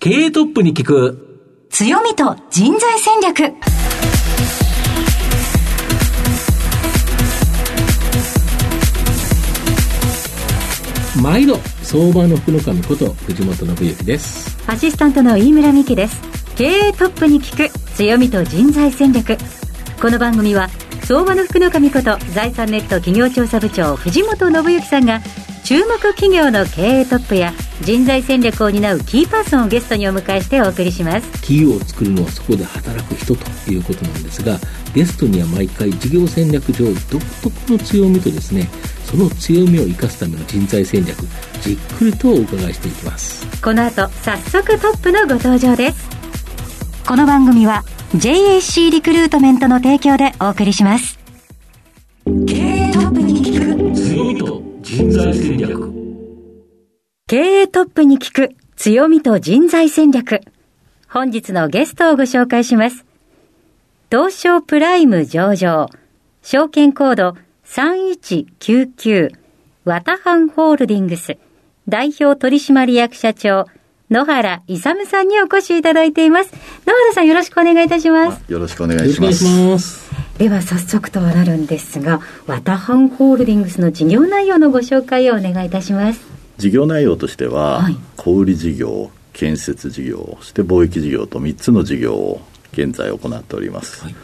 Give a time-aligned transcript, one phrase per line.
[0.00, 1.66] 経営トップに聞く。
[1.70, 3.52] 強みと人材戦略。
[11.20, 14.56] 毎度相場の福の神こと藤本信之です。
[14.68, 16.22] アシスタントの飯村美希です。
[16.54, 19.36] 経営トップに聞く強みと人材戦略。
[20.00, 20.68] この番組は
[21.02, 25.20] 相場の福の神こと財産ネット企業調査部長藤本信之さんが
[25.68, 31.30] 注目企業の経営トップや人材戦略を担うキーパーソンをゲストにお迎えしてお送りします。
[31.42, 34.56] 企業を作るのはそこで働く人ということなんですが
[34.94, 38.66] ゲストには毎回事業戦略上独特の強みとですね
[39.04, 41.18] その強みを生かすための人材戦略
[41.60, 43.46] じっくりとお伺いしていきます。
[43.60, 46.08] この後早速トップのご登場です。
[47.06, 47.84] この番組は
[48.16, 51.18] JAC リクルートメントの提供でお送りします。
[52.46, 52.77] 経営
[54.98, 55.92] 人材戦略。
[57.28, 60.40] 経営トップに聞く強みと人材戦略。
[61.08, 63.04] 本日のゲストをご紹介します。
[64.10, 65.88] 東証プライム上場。
[66.42, 69.30] 証券コード3199
[69.84, 71.38] ワタハンホールディングス。
[71.86, 73.66] 代表取締役社長。
[74.10, 76.52] 野原勇さんにお越しいただいています。
[76.84, 78.52] 野原さんよろしくお願いいたします。
[78.52, 79.32] よろしくお願いしま
[79.78, 80.08] す。
[80.38, 86.20] では早速とはなるんですが、ワタハンホールディングスの事業内容のご紹介をお願いいたします。
[86.58, 92.40] 事業内容としては、はい小売事業、建設事業、そして貿易事業と3つの事業を
[92.72, 94.04] 現在行っております。
[94.04, 94.14] はい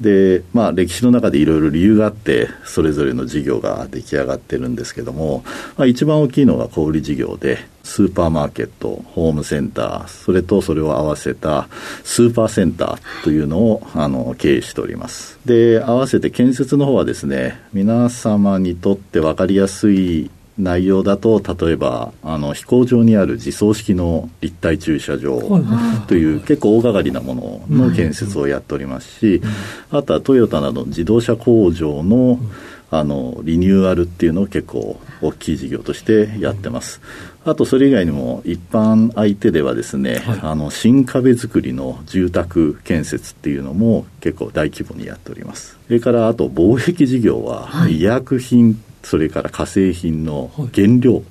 [0.00, 5.44] で、まあ、歴史の中でいろいろ理由があって、それぞれの事業が出来上がってるんですけども、
[5.76, 11.68] まあ、一番大きいのが小売事業で、スーパーマーケット、ホームセンター、それとそれを合わせた
[12.04, 15.38] スーパーセンターというのをあの経営しております。
[15.44, 20.30] で、合わせて建設の方はですね、皆様にとって分かりやすい
[20.62, 25.40] 内容だと例えばあの飛行場にある自走式の立体駐車場
[26.06, 27.34] という結構大掛かりなも
[27.68, 29.42] のの建設をやっておりますし、
[29.90, 32.38] あとはトヨタなど自動車工場の
[32.92, 37.00] あのリニューアルっていうのを結構大きい事業としてやってます。
[37.44, 45.78] あとそれ以外にも一般相手ではですね、あの新壁作りの住宅建設っていうのも結構大規模にやっております。
[45.86, 51.22] それからあと貿易事業は医薬品それから化成品の原料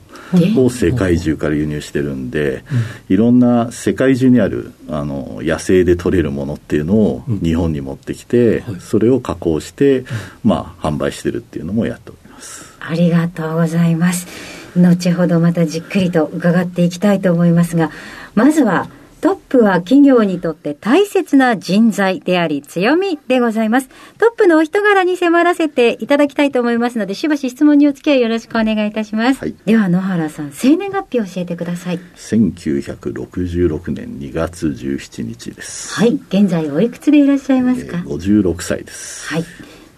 [0.57, 2.63] を世界中から輸入してるんで、
[3.09, 10.05] いろんな世界中にあるあの野生で取れるものっていうのを日本に持ってきて、それを加工して、
[10.43, 12.75] まあ、販売してるっていうのもやっております。
[12.79, 14.58] ありがとうございます。
[14.75, 17.91] 後ほどまたじっくりと伺っていきたいと思いますが、
[18.35, 18.89] まずは
[19.21, 23.89] トップは企業にとって大切な人材であり強みでございます。
[24.17, 29.41] トップのお人柄に迫らせていただきたいと思いますので、しばし質問にお付き合いよろしくお願いいたします。
[29.41, 31.99] はいでは野原さん、生年月日を教えてください。
[32.15, 35.93] 1966年2月17日です。
[35.95, 36.13] はい。
[36.29, 39.27] 現在おいくつでいらっしゃいますか、えー56歳です。
[39.27, 39.45] はい。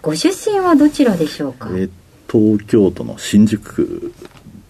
[0.02, 1.90] ご出身はどちらでしょうか、えー
[2.32, 4.14] 東京都の新宿区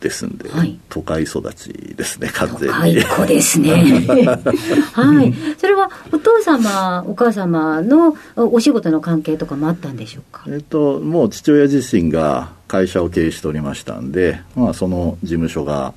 [0.02, 2.68] ですんで、はい都会育ちですね、完全に。
[2.68, 3.70] 若い子ですね。
[4.94, 5.34] はい。
[5.58, 10.44] それはお父様、お母様のおお仕事の関係とかもあったんでしょうか？
[10.48, 15.94] えっと、もう父親自身が会社を経営しておりましたんで、まあ、その事務所が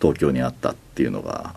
[0.00, 1.54] 東京にあったっていうのが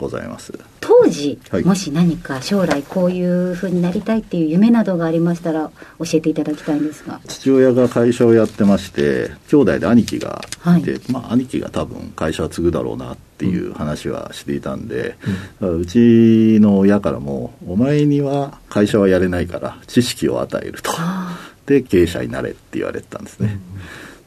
[0.00, 0.52] ございます。
[0.80, 7.20] 当時、はいもし何か将来こういうふうになりたいっていう夢などがありましたら教えていただきたいんですが。
[7.26, 10.40] 父父親が会社をやってまして、兄弟で兄貴が
[10.78, 15.16] いて、はいまあ、兄貴が多分会社は継ぐだろうなっていう話はしていたんで、
[15.60, 20.92] だからうちの親からも、お前には会社はやれないから知識を与えると。
[21.66, 23.58] で、経営者になれって言われてたんですね。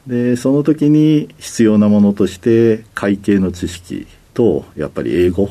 [0.06, 5.48] で、その時に必要なものとして、会計の知識と、やっぱり英語、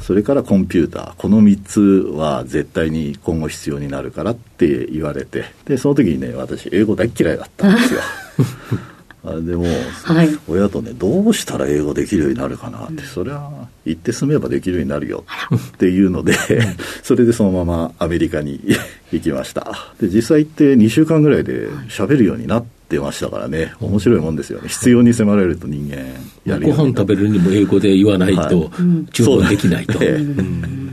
[0.00, 8.00] それからコンピューター、この3つは絶対に今後必要になるからって言われて、で、その時にね、私、英語大っ嫌いだったんですよ。
[9.26, 9.64] あでも、
[10.02, 10.38] はい。
[10.46, 15.24] 親とね、どうしたら英語できるようになるかなって、それは行って住めばできるようになるよ
[15.54, 16.34] っていうので、
[17.02, 18.60] それでそのままアメリカに
[19.12, 19.94] 行きました。
[19.98, 24.68] で、実際行って2週間ぐらいで喋るようになってましたからね、面白いもんですよね。
[24.68, 25.96] 必要に迫られると人間
[26.44, 28.50] やるご飯食べるにも英語で言わないとはい。
[29.12, 30.84] 注文できないと、そうですね。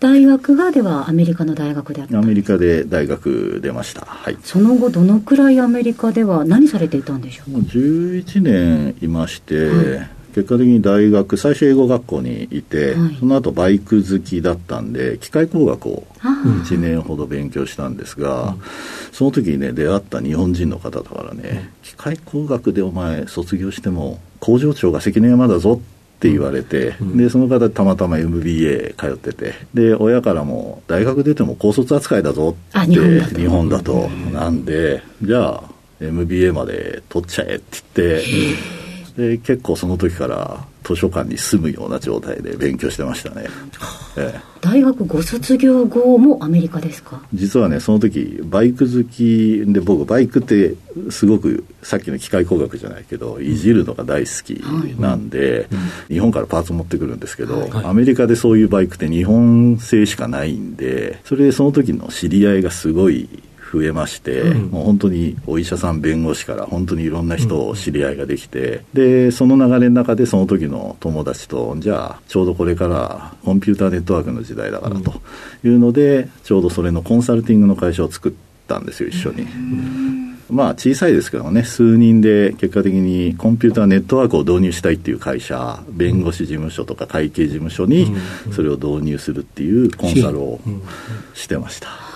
[0.00, 2.18] 大学がではアメリカの大学であった。
[2.18, 4.06] アメリカで大学出ました。
[4.06, 4.38] はい。
[4.42, 13.16] その後どのくらいアメリカでは何されていたんでしょうもう11年いまして、は結果的に大学、最初英語学校にいて、はい。
[13.18, 18.56] その後バイク好きだったんで、機械工学をああ1年ほど勉強したんですが、
[19.12, 32.90] その時にね、出会った日本人の方だからね、機械工学でお前卒業しても工場長が関の山だぞっって言われて、うん、でその方たまたま MBA 通っててで親からも大学出ても高卒扱いだぞって
[33.34, 34.10] 日本だと。
[34.10, 35.64] なんでじゃあ
[35.98, 37.64] MBA まで取っちゃえって
[38.02, 38.79] 言って
[39.20, 43.46] で結構その時から図書館に住むような状態で勉強してましたね、
[44.16, 47.20] ええ、大学ご卒業後もアメリカですか？
[47.34, 50.74] 実はねその時バイク好きで僕バイクって
[51.10, 54.58] すごくさっきの機械工学じゃないけどいじるのが大好き
[54.98, 55.68] なんで、
[56.08, 63.28] 日本からパーツ持ってくるんですけど、アメリカでそういうバイクって日本製しかないんでそれでその時の知り合いがすごい
[63.72, 75.20] 増えまして、うん、もう本当にお医者さん、弁護士から本当にいろんな人を知り合いができて、うん、で、その流れの中でその時の友達と、じゃあ、ちょうどこれからコンピューターネットワークの時代だからと
[75.64, 78.32] いうので、ちょうどそれのコンサルティングの会社を作っ
[78.66, 79.46] たんですよ、一緒に。
[80.50, 88.12] まあ小さいですけどね、数人で結果的にコンピューターネットワークを導入したいっていう会社、弁護士事務所とか会計事務所に
[88.50, 90.60] それを導入するっていうコンサルを
[91.34, 92.09] してました。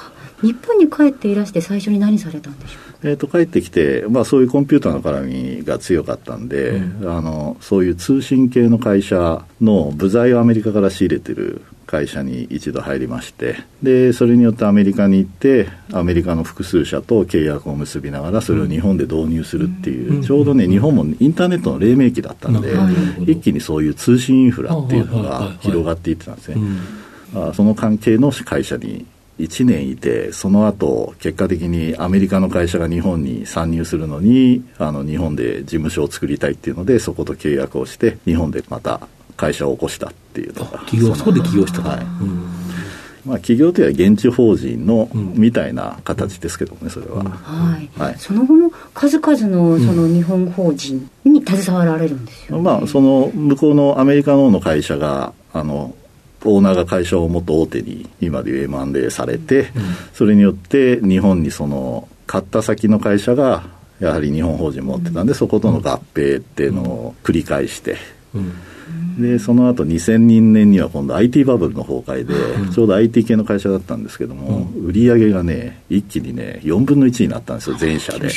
[0.45, 3.09] 日本に帰っていらして最初に何されたんでしょう？
[3.09, 22.75] えーと、帰ってきて、まあ、そういうコンピューターの絡みが強かったんで、うん、あのそういう通信系の会社の部材をアメリカから仕入れてる会社に一度入りましてでそれによってアメリカに行ってアメリカの複数社と契約を結びながらそれを日本で導入するっていう、うん、ちょうどね日本もインターネットの黎明期だったんで、
[23.31, 26.57] 一気にそういう通信インフラっていうのが広がっていってたんですね。
[27.35, 29.05] あその関係の会社に
[29.39, 39.01] 1年いて、その後結果的にアメリカの会社が日本に参入するのに、あの日本で事務所を作りたいっていうので、そこと契約をして、日本でまた
[39.37, 40.79] 会社を起こしたっていうのが。
[40.81, 42.05] 企業、そこで起業したはい、
[43.27, 55.95] まあ、企業というのは現地法人のみたいな形ですけどね、それは、うん、はい、はい、その後も数々のその日本法人に携わられるんですよ、ね、まあ、その向こうのアメリカの会社があの
[56.45, 59.73] オーナーが会社をもっと大手に今でいう M&A されて、
[60.13, 63.65] それによって日本にその買った先の会社が
[64.01, 67.97] やはり日本法人持ってたんで、そことの合併っていうのを繰り返して、
[69.19, 70.19] でその後2000
[70.53, 72.35] 年には今度 IT バブルの崩壊で、
[72.73, 78.29] ちょうど IT 系の会社だったんですけども、売り上げがね一気にね4分の1になったんですよ全社で。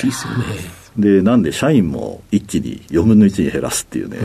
[0.97, 4.17] でなんで社員も一気に4分の1に減らすっていうね、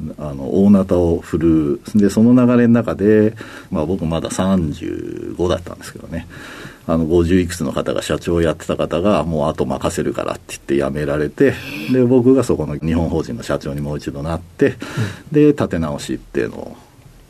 [0.00, 3.34] うん、あの大なたを振るでその流れの中で、
[3.70, 6.26] まあ、僕まだ35だったんですけどね。
[6.86, 11.54] あの50いくつの方が社長をやってた方がもうあと任せるからって言って辞められて
[11.92, 14.76] で僕がそこの日本法人の社長にもう一度なって、うん、
[15.30, 16.76] で立て直しっていうのを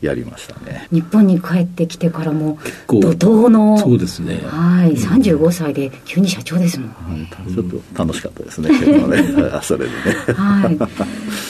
[0.01, 0.87] やりましたね。
[0.91, 2.57] 日本に帰ってきてからも
[2.87, 4.41] 怒涛のそうですね。
[4.45, 8.69] はい35歳で急に社長ですもん、うん、ちょっと楽しかったですね、
[9.07, 9.23] ね
[9.61, 10.33] それでね。
[10.33, 10.77] はい。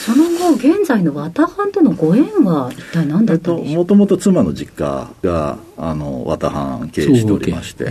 [0.04, 3.76] その後現在の綿藩とのご縁は一体何だったんでしょう？
[3.78, 7.90] もともと妻の実家があの綿藩経営しておりまして、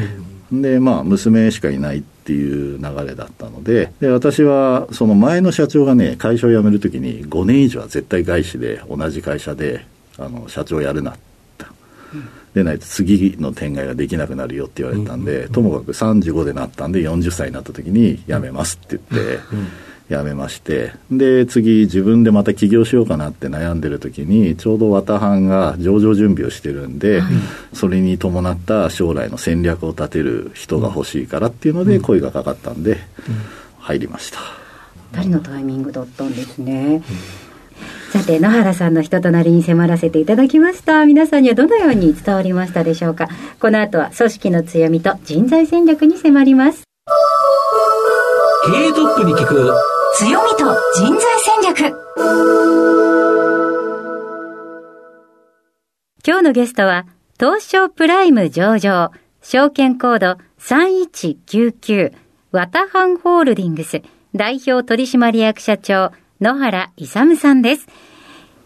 [0.52, 3.92] でまあ娘しかいないっていう流れだったので。
[4.00, 9.86] で私はその前の社長がね会社を辞めるときに5年以上は絶対外資で同じ会社で
[10.18, 11.16] あの社長やるな
[12.54, 19.40] でないと次の展開ができなくなるよって言われたんで、ともかく35でなったんで40歳になった時に辞めますって言って、
[20.14, 27.22] 辞めましてで次自分でまた起業しようかなって悩んでる時にちょうど綿藩が上場準備をしてるんで、
[27.72, 32.98] それに伴った将来の戦略を立てる人が欲しいからっていうので声がかかったんで、
[33.80, 34.40] 入りました。
[35.14, 37.02] 誰のタイミングだったんですね。
[38.12, 41.06] さて野原さんの人となりに迫らせていただきました。
[41.06, 43.30] 皆さんにはどのように伝わりましたでしょうか。
[43.62, 46.84] この後は組織の強みと人材戦略に迫ります。
[48.66, 49.74] 経営トップに聞く
[50.18, 50.66] 強みと
[50.98, 51.96] 人材戦略。
[56.28, 57.06] 今日のゲストは
[57.40, 62.14] 東証プライム上場証券コード3199
[62.52, 64.02] ワタハンホールディングス
[64.36, 67.88] 代表取締役社長野原勇さんです。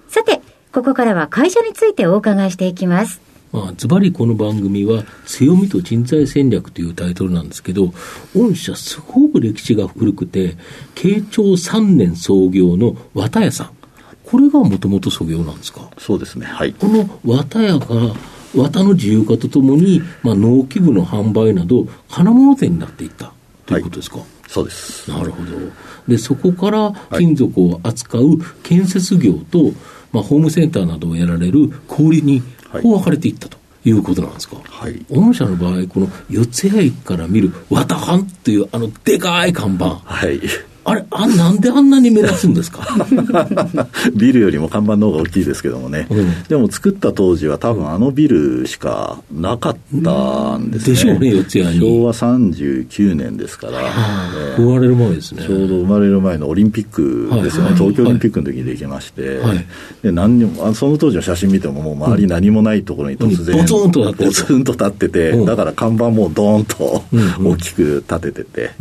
[0.07, 0.39] さて、
[0.71, 3.19] ここからは会社についてお伺いしていきます。
[3.51, 7.93] まあ、ズバリこの番組は強みと人材戦略というタイトルなんですけど、
[8.33, 10.55] 御社すごく歴史が古くて、
[10.95, 13.71] 慶長3年創業の綿屋さん。
[14.23, 15.89] これがもともと創業なんですか？
[15.97, 16.45] そうですね。
[16.45, 16.73] はい。
[16.73, 18.15] この綿屋が
[18.55, 23.33] 綿の自由化とともに、まあ、農機具の販売など、金物店になっていった
[23.65, 25.09] ということですか、はい、そうです。
[25.09, 25.51] なるほど。
[26.07, 29.71] で、そこから金属を扱う建設業と、
[30.11, 33.57] まあ、ホームセンターなどをやられる小売に、こう分かれていったと。
[33.87, 34.55] いうことなんですか？
[34.65, 35.05] はい。
[35.11, 40.01] 御社の場合、この四谷駅から見る、綿藩っていう、あの、でかい看板。
[40.03, 40.41] はい。
[40.87, 42.87] あれあ、なんであんなに目立つんですか？
[44.15, 50.93] ビルよりも看板の方が大きいですけどもね、うん、でも作った当時は、多分あのビルしかなかったんですね。
[50.93, 51.79] でしょうね、四谷に。
[51.79, 53.79] 昭和39年ですから、
[54.57, 55.43] 生まれる前ですね。
[55.43, 59.65] ちょうど生まれる前のオリンピックですよね、はい、東京オリンピックの時にできまして、はい、
[60.03, 67.03] で何にもあその当時の写真見ても、もう周り何もないところに突然、ボツンとボツンと立ってて、だから看板もドーンと
[67.43, 68.71] 大きく立ててて、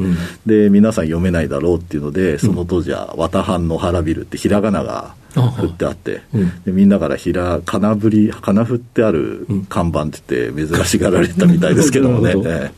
[0.45, 6.23] で皆さん読めないだろうっていうので、その当時は綿藩の原ビルってひらがなが振ってあって、
[6.65, 12.35] でみんなからひら金振り金振ってある看板って言って珍しがられたみたいですけどもね。
[12.35, 12.71] なる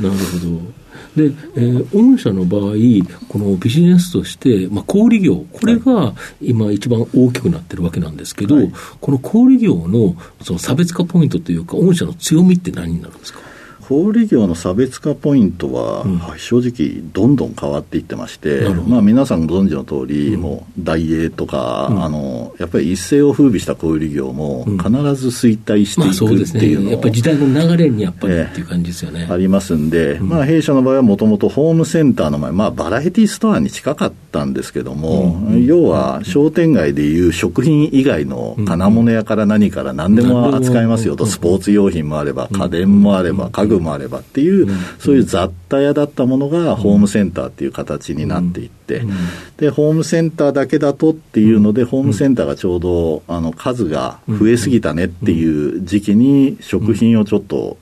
[0.00, 0.80] ほど。
[1.16, 1.24] で、
[1.56, 2.74] えー、御社の場合、
[3.28, 13.40] このビジネスとして、まあ、小売業、これが今一番大きくなってるわけなんですけど、はい、この小売業のその差別化ポイントというか、御社の強みって何になるんですか？
[13.90, 24.78] 小売業の差別化ポイントは、うん、正直、どんどん変わっていってまして、まあ、皆さんご存知の通り、うん、もう大英とか、うん、あの、やっぱり一世を風靡した小売業も、必
[25.16, 29.26] ず衰退していくっていうの、ね、やっぱり時代の流れにやっぱりっていう感じですよね。
[29.28, 44.68] ありますんで、まあ、弊社の場合はもともとホームセンターの前、まあ、バラエティストアに近かったんですけども、要は商店街でいう食品以外の金物屋から何から何でも扱いますよと、スポーツ用品もあれば、家電もあれば、家具もあればっていう、
[44.98, 49.02] そういう雑多屋だったものがホームセンターっていう形になっていって、
[49.56, 57.78] で、ホームセンターだけだとっていうので、ホームセンターがちょうどあの数が増えすぎたねっていう時期に食品をちょっと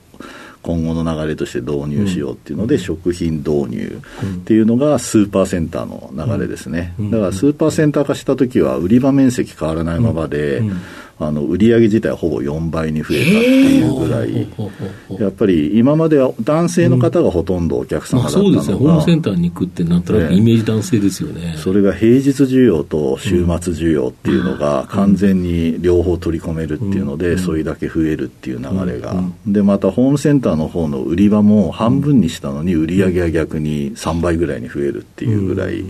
[0.61, 6.93] 今後の流れとして導入しようっていうので、食品導入っていうのがスーパーセンターの流れですね。
[6.99, 10.61] だからスーパーセンター化した時は売り場面積変わらないままで、
[11.19, 14.47] あの売り上げ自体はほぼ4倍に増えたっていうぐらい、
[15.19, 35.83] やっぱり今までは男性の方がほとんどお客様だったのが、うんまあ、そうですね、ホームセンターに行くって、なんとなくイメージ男性ですよね、それが平日需要と週末需要っていうのが、完全に両方取り込めるっていうので、それだけ増えるっていう流れが、でまたホームセンターの方の売り場も半分にしたのに、売り上げは逆に3倍ぐらいに増えるっていうぐらい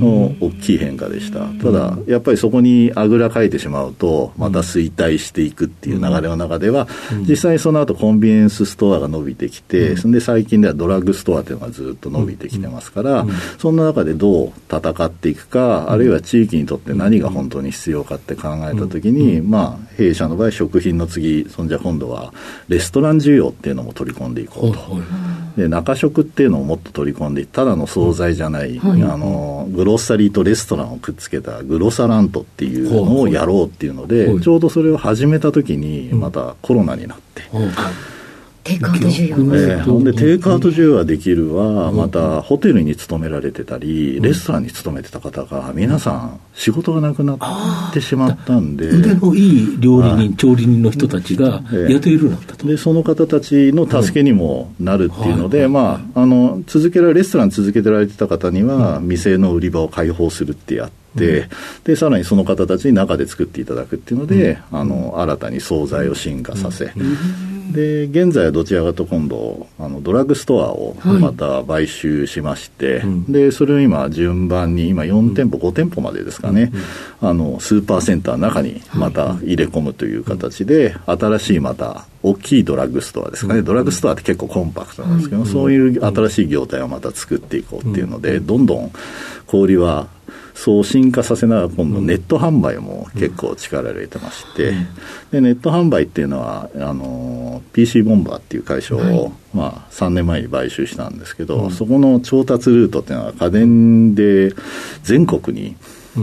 [0.00, 1.46] の大きい変化でした。
[1.62, 6.88] ただやっぱりそこにあぐらかいてしまうと、また衰退していくっていう流れの中では、
[7.28, 13.26] 実際その後コンビニエンスストアが伸びてきて、そんで最近ではドラッグストアっていうのがずっと伸びてきてますから、
[13.58, 22.32] そんな中でどう戦っていくか、あるいは地域にとって何が本当に必要かって考えたときに、まあ、弊社の場合、食品の次、そんじゃ今度は
[22.68, 24.82] レストラン需要っていうのも取り込んでいこうと。
[25.56, 37.42] で中食っていうのをもっと取り込んでただの惣菜じゃない、はい、あのグロッサリーとレストランをくっつけたグロサラントっていうのをやろうっていうので、はい、ちょうどそれを始めた時にまたコロナになって。
[38.64, 61.02] テイクアウト需要、えー、ほんでテイクアウト需要はできるは、またホテルに勤められてたり、レストランに勤めてた方が、皆さん、仕事がなくなってしまったんで、腕のいい料理人、調理人の人たちが雇えるようになったと、でその方たちの助けにもなるっていうので、まあ、あの続けられレストラン続けてられてた方には、店の売り場を開放するってやって。
[61.14, 61.48] で、
[61.84, 66.92] でさらにその方たちに中で作っていただくっていうので、あの新たに惣菜を進化させ、
[67.72, 76.72] で現在はどちらかと今度あのドラッグストアをまた買収しまして、はい、でそれを今順番に今4店舗、5店舗までですかね、
[77.20, 88.92] あのスーパーセンターの中にまた入れ込むという形で、新しいまた大きいドラッグストアですかね、ドラッグストアって結構コンパクトなんですけど、そういう新しい業態をまた作っていこうっていうので、どんどん
[89.46, 90.08] 小売は
[90.54, 94.72] そう進化させながら今度ネット販売も結構力入れてまして、
[95.30, 104.52] でネット販売っていうのはあの PC ボンバーっていう会社を、はい、まあ、3年前に買収したんですけど、そこの調達ルートっていうのは家電で
[105.02, 105.76] 全国に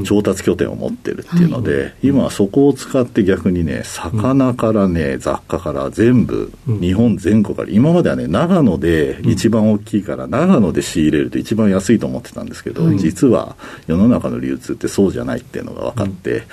[0.05, 13.55] 調達拠点を持ってるっていうので、うん、今はそこを使って逆にね、魚からね、雑貨から全部、日本全国から、今まではね、長野で一番大きいから、長野で仕入れると一番安いと思ってたんですけど、実は
[13.88, 16.43] 世の中の流通ってそうじゃないっていうのが分かって、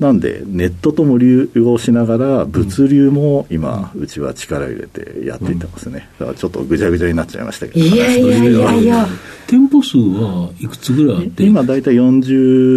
[0.00, 6.08] なんで、ネットとも融合しながら、物流も今、うちは力入れてやっていってますね。
[6.18, 9.06] だからちょっとぐちゃぐちゃになっちゃいましたけど、いやいやいやいや。
[9.46, 11.44] 店舗数はいくつぐらいあって？
[11.44, 11.94] 今、大体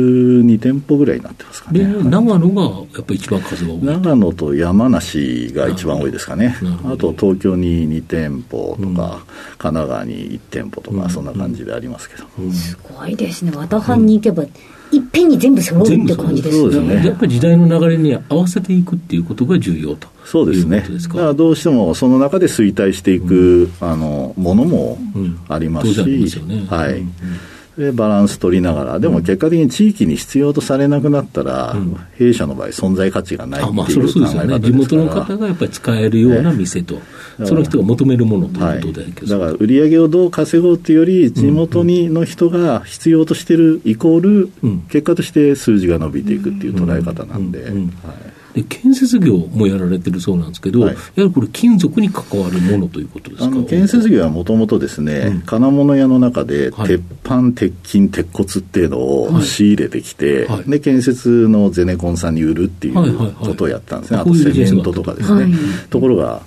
[0.02, 1.84] 42店舗ぐらいになってますかね。
[1.84, 2.70] 長野がや
[3.02, 3.84] っぱり一番数が多い。
[3.84, 6.56] 長野と山梨が一番多いですかね。
[6.86, 9.22] あと東京に2店舗とか、うん、神
[9.58, 12.26] 奈川に1店舗とか、そんな感じでありますけど。
[12.40, 13.52] うん、すごいですね。
[13.52, 16.96] 綿藩に行けば、いっぺんに全部揃うって感じですね。
[16.96, 17.08] ね。
[17.08, 20.08] やっぱり時代の流れに合わせていくっていうことが重要と。
[20.26, 20.86] そうですね。
[20.90, 24.98] だからどうしてもその中で衰退していく、うん、あのものも
[25.48, 26.04] ありますし、
[26.44, 27.04] ね、はい。
[27.82, 37.00] でバランス取りながら、でも結果的に地域に必要とされなくなったら、うん、弊社の場合、存在価値がないっていう考え方ですから、ね、地元の方がやっぱり使えるような店と、
[37.44, 44.52] その人が求めるものということで、はい、だから売り上げをどう稼ごうっていうより、地元にの人が必要としてるイコール、
[44.90, 47.52] 結果として数字が伸びていくっていう捉え方なん。
[47.52, 47.64] で。
[47.64, 47.74] はい
[48.54, 53.64] で建設業もやられてるそうなんですけど、はい、やはりこれ、金属に関わるものということですか？
[53.64, 65.56] 建設業はもともとですね、うん、金物屋の中で、鉄板、鉄筋、鉄骨っていうのを仕入れてきて、はい、で建設のゼネコンさんに売るっていうことをやったんですね、あとセメントとかですね。
[65.90, 66.42] ところが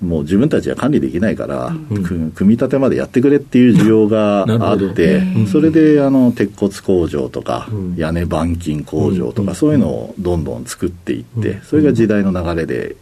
[0.00, 12.96] もう自分たちは管理できないから、うん、組み立てまでやってくれっていう需要があって、それであの鉄骨工場とか、屋根板金工場とか、そういうのをどんどん作っていって、それが時代の流れで、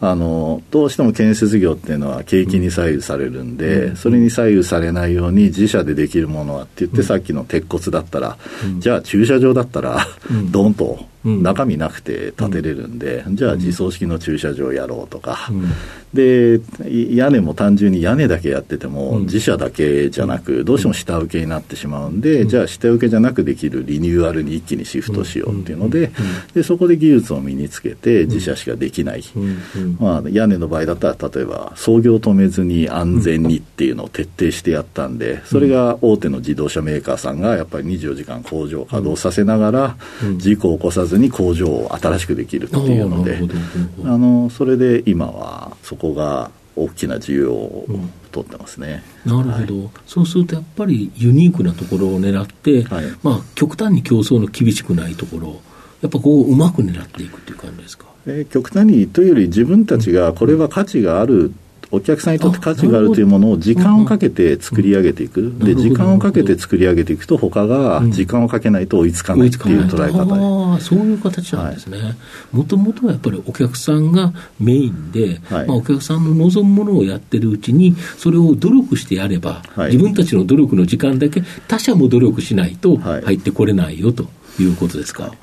[0.00, 8.38] あのどうしても建設業っていうのは景気に左右されるんで、それに左右されないように自社でできるものはって言って、さっきの鉄骨だったら、
[8.78, 10.06] じゃあ駐車場だったら、
[10.50, 15.50] ドンと中身なくて建てれるんで、じゃあ自走式の駐車場やろうとか。
[16.12, 16.60] で
[17.16, 26.12] 屋根も単純に屋根だけやってても、自社だけじゃなく、どうしても下請けになってしまうんで、じゃあ下請けじゃなくできるリニューアルに一気にシフトしようっていうので、
[26.52, 29.24] でそこで技術を身につけて、自社しかできない、
[29.98, 39.96] まあ、屋根の場合だったら、例えば操業止めずに安全にっていうのを徹底してやったんで、それが大手の自動車メーカーさんがやっぱり24時間工場を稼働させながら、
[40.36, 43.38] 事故を起こさずに工場を新しくできるっていうので、
[44.04, 47.86] あのそれで今はそここが大きな需要を
[48.32, 55.60] 取ってますね、うん、なるほど、はい、そうするとやっぱりユニークなところを狙って、はい、まあ、極端に競争の厳しくないところ、
[56.00, 58.06] やっぱこう、うまく狙っていくという感じですか？
[58.26, 61.52] えー、極端にというより、自分たちがこれは価値がある
[61.92, 71.98] お客さんにとって価値があるというものを時間をかけて作り上げていく、で時間をかけて作り上げていくと、他が時間をかけないと追いつかないっていう捉え方、あそういう形なんですね、
[72.50, 84.28] もともとはやっぱりお客さんがメインで、はい、まあ、お客さんの望むものをやってるうちに、それを努力してやれば、はい、自分たちの努力の時間だけ、他者も努力しないと入ってこれないよと
[84.58, 85.34] いうことですか？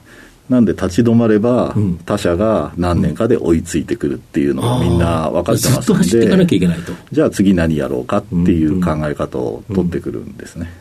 [0.50, 6.02] なんで立ち止まれば、他社が何年かで追いついてくるっていうのをみんな分かってますんで、
[7.12, 10.72] じゃあ次何やろうかっていう考え方を取ってくるんですね。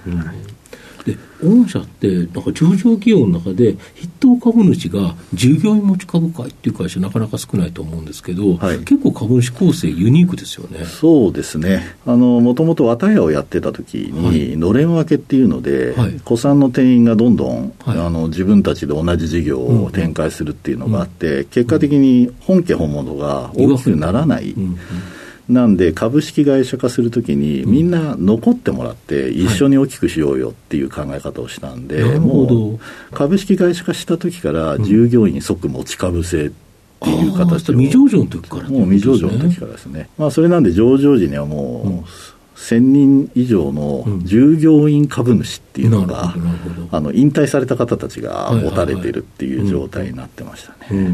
[1.08, 10.84] で御社って、なんか上場企業の中で、筆頭株主が従業員持ち株会っていう会社、なかなか少ないと思うんですけど、はい、結構株主構成、ユニークですよね。
[10.84, 21.38] そうですね、もともと綿屋をやってた時に、はい、のれん分けっていうので、はい、古参の店員がどんどん、あの自分たちで同じ事業を展開するっていうのがあって、うん。
[21.38, 24.50] うん、結果的に本家本物が大きくならない。
[24.50, 24.62] うん。
[24.62, 24.78] うん
[25.48, 36.50] なんで、株式会社化するときに、みんな残ってもらって、一緒に大きくしようよっていう考え方をしたんで、はい、もう株式会社化したときから、従業員即持ち株制っ
[37.00, 42.04] ていう形を、未上場の時から、もう未上場の時からですね、まあ、それなんで、上場時にはもう、うん。
[42.58, 46.34] 1000人以上の従業員株主っていうのが、
[46.90, 51.08] あの引退された方たちが持たれてるっていう状態になってましたね。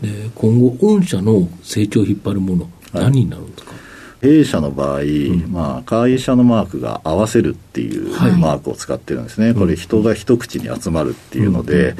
[0.00, 3.72] で今後、御社の成長を引っ張るもの、何になるんですか、
[4.20, 11.94] 弊社の場合、うん、まあ、会社のマークが合わせるっていうマークを使ってるんですね、はい、これ、人が一口に集まるっていうので、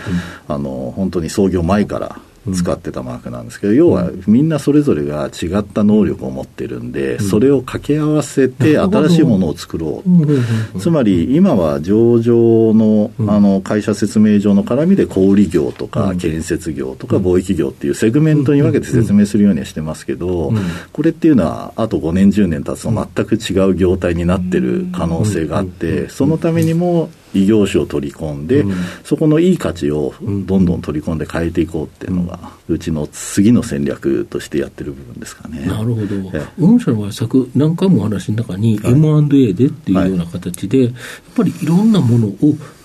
[0.49, 2.21] あの本当に創業前から
[2.55, 10.81] 使ってたマークなんですけど、要はみんなそれぞれが違った能力を持ってるんで、それを掛け合わせて新しいものを作ろう。
[10.81, 20.53] つまり今は上場のあの会社説明上の絡みで小売業とか建設業とか貿易業っていうセグメントに分けて説明するようにはしてますけど、
[20.93, 28.75] これっていうのはあと5年10年経つと全く違う業態になってる可能性があって、そのためにも異業種を取り込んで、うん、
[29.05, 32.30] そこのいい価値をどんどん取り込んで変えていこうっていうのが、
[32.69, 35.67] うん、うちの次の戦略としてやってる部分ですかね。
[35.67, 36.17] なるほど。
[36.59, 40.95] 御社の場合、昨何回もお話の中に M&A でっていうような形で、はい、やっ
[41.37, 42.35] ぱりいろんなものを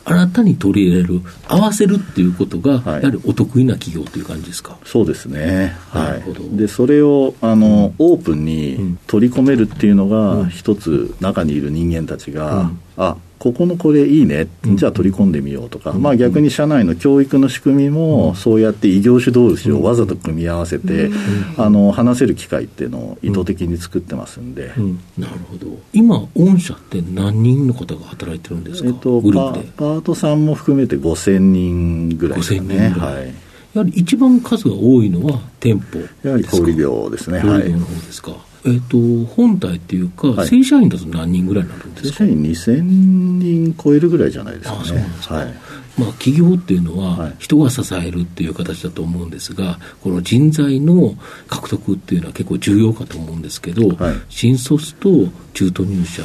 [0.05, 21.11] 新たに取り入れる、合わせるっていうことが、やはりお得意な企業という感じですか、そうですね、はい、でそれをあの、うん、オープンに取り込めるっていうのが、一つ、中にいる人間たちが、うん、あここのこれいいね、じゃあ取り込んでみようとか、うん、まあ、逆に社内の教育の仕組みも、そうやって異業種同士をわざと組み合わせて、
[21.57, 24.71] あの話せる機会っていうのを意図的に作ってますんで、
[25.17, 32.89] なるほど、今、御社って何人の方が働いてるんですか、えっと、パートさんも含めて5000人ぐらいですね。
[32.89, 33.33] はい。
[33.73, 37.41] やはり一番数が多いのは店舗やはり小売業ですね。
[37.41, 38.31] 小売業の方ですか？
[38.31, 38.97] はいえっ、と、
[39.35, 40.47] 本体っていうか、はい。
[40.47, 42.17] 正社員だと何人ぐらいになるんですか？
[42.17, 44.79] 正社員2000人超えるぐらいじゃないですかね。
[44.81, 45.35] あそうなんですか。
[45.35, 45.53] はい。
[45.97, 47.35] まあ、企業っていうのははい。
[47.39, 51.15] 人が支えるっていう形だと思うんですが、この人材の
[51.47, 54.15] 獲得っていうのは結構重要かと思うんですけど、はい。
[54.29, 55.09] 新卒と
[55.53, 56.23] 中途入社、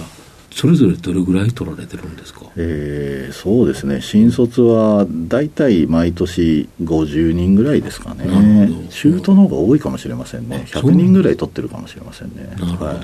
[0.53, 2.41] それぞれどれぐらい取られてるんですか？
[2.57, 8.27] えーそうですね、新卒は大体毎年50人ぐらいですかね。
[8.91, 12.53] 中途の方が多いかもしれませんね、あそう100人ぐらい取ってるかもしれませんね。
[12.59, 12.87] なるほど。
[12.87, 12.99] はい。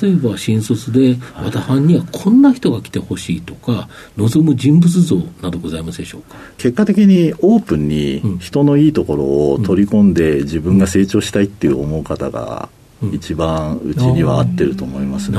[0.00, 6.36] 例えば新卒で、和田藩にはこんな人が来てほしいとか、望む人物像などございますでしょうか？
[6.56, 12.68] 結果的にオープンに人のいいところを取り込んで自分が成長したいっていう思う方が
[13.12, 15.38] 一番うちには合ってると思いますね。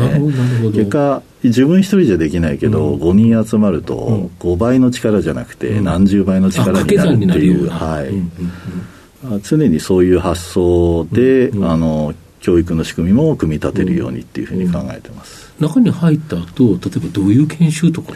[0.73, 3.01] 結果自分一人じゃできないけど、うん。
[3.01, 3.83] 5人集まるうん。
[3.83, 5.83] と5倍の力じゃなくてうん。
[5.83, 7.69] 何十倍のあ力にになるっていう。
[7.69, 9.39] はい。
[9.43, 15.42] 常にそういう発想で、あの教育の仕組みも組み立てるようにっていうふうに考えてます。
[15.59, 18.13] 中に入った後、例えばどういう研修とか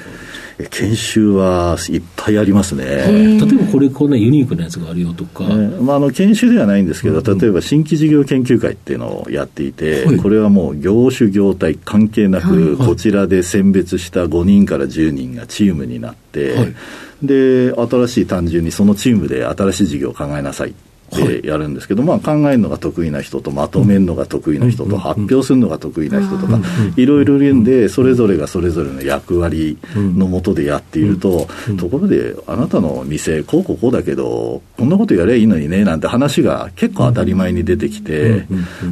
[0.71, 2.83] 研修はいっぱいありますね。
[2.85, 7.37] へ例えばこれこんなユニークなやつがあるよとか、ねまあ、あの研修ではないんですけど、うんうん。
[7.37, 10.17] 例えば新規事業研究会っていうのをやっていて、はい。
[10.17, 12.87] これはもう業種、業態関係なく、はい。
[12.87, 16.75] こちらで選別した5人から10人がチームになって、はい。
[17.21, 20.73] で新しい単純にそのチームで新しい事業を考えなさいっ
[21.09, 26.59] てやるんですけど、まあ、考えるのが得意な人とまとめるのが得意な人と発表するのが得意な人とか
[26.95, 31.47] いろいろいるんでそれぞれがそれぞれの役割のもとでやっていると
[31.79, 38.45] ところであなたの店こうこうこうだけどこんなことやればいいのにねなんて話が結構当たり前に出てきて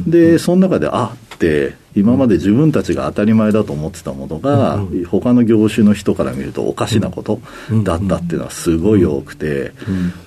[0.06, 4.78] でその中であって今まで自分たちが当たり前だと思ってたものが、
[5.10, 7.40] 他の業種の人から見るとおかしなこと
[7.82, 9.72] だったっていうのはすごい多くて、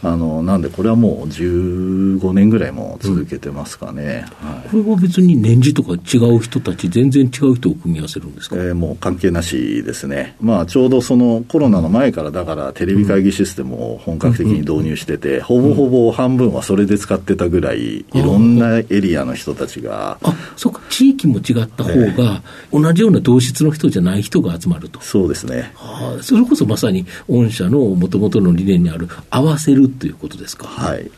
[0.03, 4.25] あのなんでこれはもう15年ぐらいも続けてますかね。
[4.41, 4.69] はい。
[4.69, 21.91] これは別に年次とか違う人たち、全然違う人を組み合わせるんですか、えーもう関係なしですね、まあ、ちょうどそのコロナの前からだからテレビ会議システムを本格的に導入してて、ほぼほぼ半分はそれで使ってたぐらい、いろんなエリアの人たちが、あそっか、地域も違った方
[22.22, 25.02] が、同じような同質の人じゃない人が集まると。
[25.02, 30.67] そうですね、はあ、それこそまさに御社のもともとの理念にある合わせるということですか。
[30.67, 31.10] はい。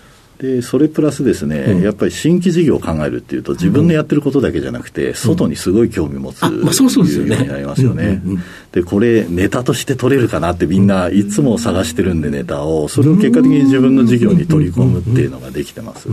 [0.42, 8.22] で、それプラスですね、うんやっぱり新規事業を考えるっていうと、自分のやってることだけじゃなくて、外にすごい興味持つ、あまあそうそうですよねなりますよね。
[8.26, 16.08] うんうんうんで、これ、ネタとして取れるかなってみんないつも探してるんで、ネタを、それを結果的に自分の事業に取り込むっていうのができてます。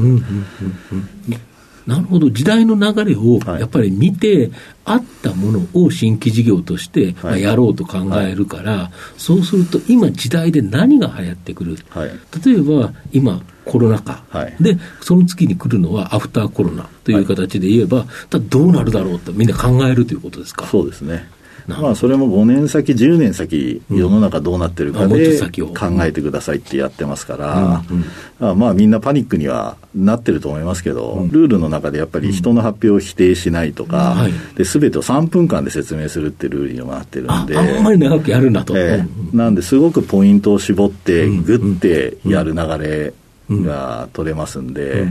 [1.88, 3.60] なるほど、時代の流れをはい。
[3.60, 4.50] やっぱり見て、
[4.84, 12.10] 合ったものを新規事業としてまあはいやろうと考えるから、そうすると今、時代で何が流行ってくる、はい。
[12.44, 14.56] 例えば今、コロナ禍、はい。
[14.60, 20.66] で、その次に来るのはアフターコロナという形で言えば、だどうなるだろうってみんな考えるということですか？
[20.66, 21.28] そうですね。
[21.68, 28.54] まあ、それも5年先、10年先、世の中どうなってるかで考えてくださいってやってますから。
[28.54, 34.16] まあ、みんなパニックにはなってると思いますけど、ルールの中でやっぱり人の発表を否定しないとか
[34.64, 37.58] すべてを3分間で説明するってルールにもなってるんで。
[37.58, 38.78] ああんまり長くやるなと。
[38.78, 39.36] ええ。
[39.36, 43.12] なんですごくポイントを絞って、ぐってやる流れ
[43.50, 45.08] が取れますんで、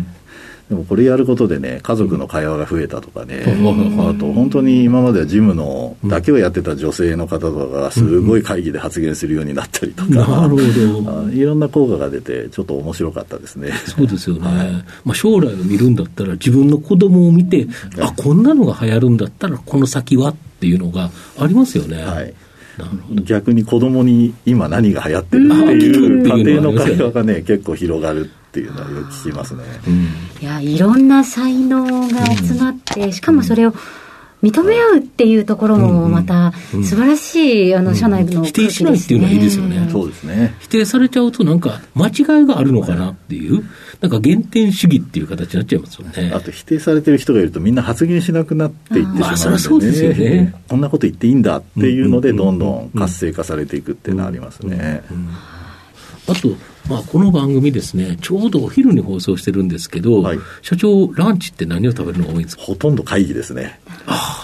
[0.69, 4.09] でもこれやることでね、家族の会話が増えたとかね、うん。
[4.09, 11.23] あと本当に今まではジムのだけをやってた女性の方とかがすごい会議で発言するようになったりとか、なるほど。
[11.29, 13.71] あいろんな効果が出て、ちょっと面白かったですね。
[13.85, 14.41] そうですよね、
[15.05, 17.65] まあ、将来を見るんだったら、自分の子供を見て、
[18.01, 22.03] あこんなのが流行るんだったら、この先はっていうのがありますよね。
[22.03, 22.33] はい。
[23.23, 25.61] 逆に子供に今何が流行ってるってうん。
[25.61, 29.63] いうあ聞くっていう家庭の会話がね、結構広がるっていうのはよく聞きますね。
[30.41, 33.73] いや、いろんな才能が集まって、しかもそれを
[34.43, 39.89] 認め合うっていうところもまた素晴らしい、あの、社内の否定しないっていうのはいいですよね。
[39.91, 40.55] そうですね。
[40.59, 43.63] 否定されちゃうと、なんか間違いがあるのかなっていう、
[43.99, 46.31] なんか原点主義っていう形になっちゃいますよね。
[46.33, 50.53] あと否定されてる人がいるとみんな発言しなくなっていってしまうそうですよね。
[50.67, 55.01] こんなこと言っていいんだっていうのでどんどん活性化されていくっていうのはありますね。
[56.27, 56.55] あと、
[56.89, 60.39] まあ、この番組ですね、ちょうどお昼に放送してるんですけど、はい。
[60.61, 62.63] 社長、ランチって何を食べるのが多いんですか？
[62.63, 63.79] ほとんど会議ですね。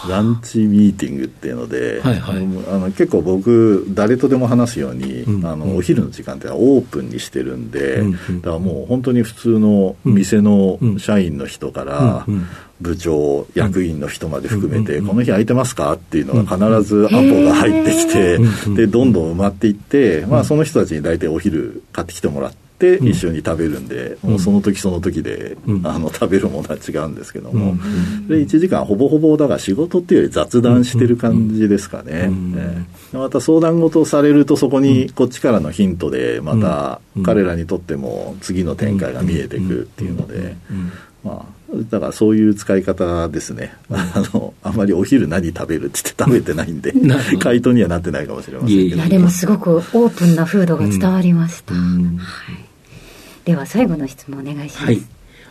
[0.09, 2.37] ランチミーティングっていうので、はいはい。
[2.69, 12.47] あの結構僕、誰とでも話すように、うんあのお昼の時間ってオープンにしてるんで、うんうんだからもう本当に普通の店の社員の人から、うんうん
[12.83, 15.93] 部長、役員の人まで含めて、うんこの日空いてますか？
[15.93, 17.15] っていうのが必ずアポ
[17.45, 27.75] が入ってきて、うんで、どんどん埋まっていって、まあその人たちに大体お昼買ってきてもらって、一緒に食べるんで、もうその時その時で、あの食べるものは違うんですけども、
[28.27, 32.29] で1時間ほぼほぼだから仕事っていうより雑談してる感じですかね、
[33.13, 40.55] また相談事をされるとそこにこっちからのヒントでまた彼らにとっても次の展開が見えてくるっていうので、
[41.23, 41.52] まあ
[41.89, 46.93] だからそういう使い方ですね、あのあまりお昼何食べるって言って食べてないんで、
[47.39, 51.73] 回答にはなってないかもしれませんけど、いやでもすごくオープンな風土が伝わりました。
[51.73, 51.79] は
[52.51, 54.85] い、では最後の質問お願いします。
[54.85, 55.01] はい。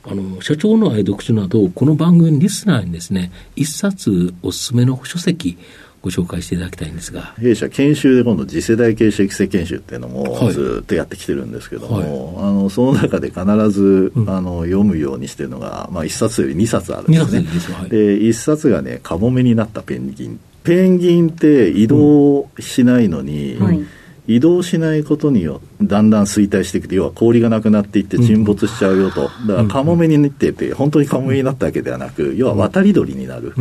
[0.05, 5.57] あの、社長の愛読書など、この番組リスナーにですね、一冊おすすめの書籍、
[6.03, 7.35] ご紹介していただきたいんですが。
[7.39, 17.43] 弊社研修で今度次世代経営者育成研修っていうのもずっとやってきてるんですけども、はい、あのその中で必ず、うん、あの読むようにしてるのが、まあ、1冊より2冊あるんですね。
[17.43, 20.41] ではい、で1冊がねカモメになったペンギン。
[20.65, 23.65] ペンギンって移動しないのに、うん。
[23.65, 23.81] はい。
[24.29, 33.55] 移動しないことによってだんだん衰退していくと要は氷がなくなっていって沈没しちゃうよと、だからカモメになってて本当にカモメになったわけではなく要は渡り鳥になる、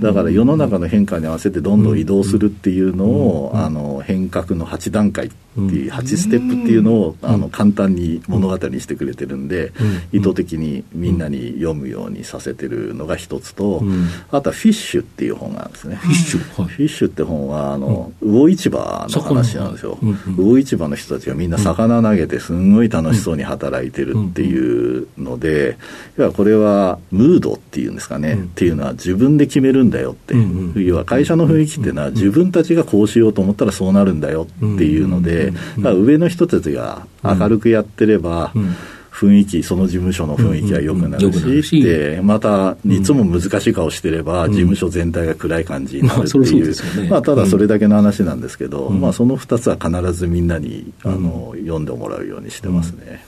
[0.00, 5.30] だから世の中の変化に合わせてどんどん移動するっていうのを、あの変革の8段階っ
[5.68, 9.72] ていう8ステップっていうのをあの簡単に物語にしてくれてるんで、
[10.12, 13.82] 意図的にみんなに読むようにさせてるのが一つと、
[14.30, 15.96] あとは「フィッシュ」っていう本があるんですね。
[15.96, 19.98] フィッシュ、フィッシュって本はあの、魚市場の話なんですよ。
[20.36, 25.76] 魚市場の人たちがみんな魚投げてすんごい楽しそうに働いてるっていうので、
[26.16, 30.34] 要はこれはムードっていうんですかね、っていうのは自分で決めるんだよって、
[30.80, 38.52] 要は会社の雰囲気っていうのは自分たちがこうしようと思ったらそうなるんだよっていうので、上の人たちが明るくやってれば、
[39.18, 53.24] 雰囲気、その事務所の雰囲気は良くなるし、でまた、いつも難しい顔してれば、事務所全体が暗い感じになるっていう、まあ、ただそれだけの話なんですけど、まあ、その2つは必ずみんなにあの読んでもらうようにしてますね。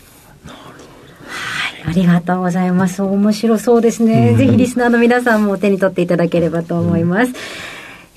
[1.85, 3.03] ありがとうございます。
[3.03, 4.37] 面白そうですね。
[4.37, 7.33] ぜひリスナーの皆さんも手に取っていただければと思います。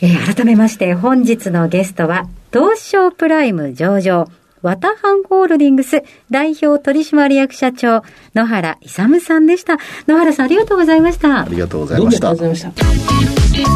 [0.02, 4.28] えー、改めまして本日のゲストは、東証プライム上場、
[4.64, 8.02] ワタハンホールディングス代表取締役社長、
[8.34, 9.78] 野原勇さんでした。
[10.08, 11.42] 野原さんありがとうございました。
[11.42, 12.30] ありがとうございました。
[12.30, 13.74] ありがとうございました。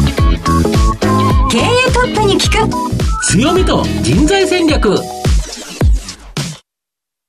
[1.50, 4.96] 経営トップに聞く強みと人材戦略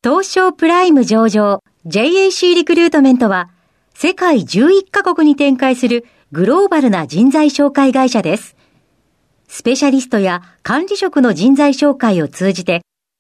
[0.01, 3.49] 東証プライム上場 JAC リクルートメントは
[3.93, 8.55] 世界11カ国に展開するグローバルな人材紹介会社です。
[9.49, 12.81] スペシャリストや管理職の人材紹介を通じて